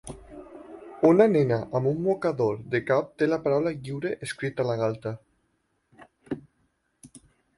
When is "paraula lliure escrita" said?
3.43-4.65